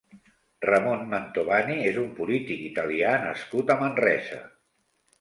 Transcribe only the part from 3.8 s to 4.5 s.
Manresa.